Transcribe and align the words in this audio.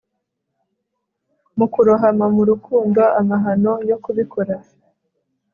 Mu 1.57 1.65
kurohama 1.73 2.25
mu 2.35 2.43
rukundo 2.49 3.01
amahano 3.19 3.71
yo 3.89 3.97
kubikora 4.03 4.55